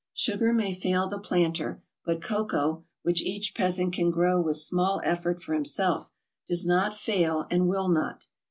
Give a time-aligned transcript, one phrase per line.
[0.15, 5.43] Sugar may fail the planter, but cocoa, which each peasant can grow with small effort
[5.43, 6.09] for himself,
[6.49, 8.25] does not fail and will not.